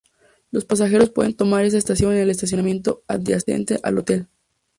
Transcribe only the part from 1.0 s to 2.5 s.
pueden tomar esta estación en el